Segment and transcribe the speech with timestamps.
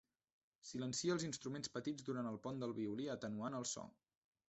[0.69, 3.91] Silencia els instruments petits durant el pont del violí atenuant el so.